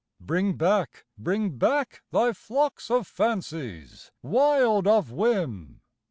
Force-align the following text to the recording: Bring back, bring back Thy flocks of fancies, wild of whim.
Bring 0.19 0.53
back, 0.57 1.05
bring 1.15 1.59
back 1.59 2.01
Thy 2.09 2.33
flocks 2.33 2.89
of 2.89 3.05
fancies, 3.05 4.09
wild 4.23 4.87
of 4.87 5.11
whim. 5.11 5.79